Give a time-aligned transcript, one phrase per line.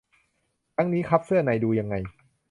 [0.75, 1.95] ทั้งนี้ คัพเสื้อใน ดูยังไง